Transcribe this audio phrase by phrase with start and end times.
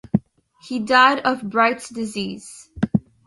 [0.63, 2.71] He died of Bright's disease.